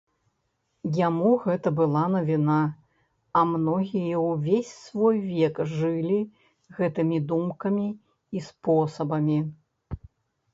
[0.99, 2.55] Яму гэта была навіна,
[3.41, 6.19] а многія ўвесь свой век жылі
[6.79, 7.87] гэтымі думкамі
[8.39, 9.39] і спосабамі.